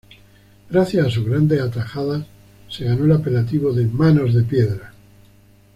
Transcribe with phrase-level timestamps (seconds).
[0.67, 2.25] Gracias a sus grandes atajadas,
[2.69, 4.91] se ganó el apelativo de "Manos de piedra".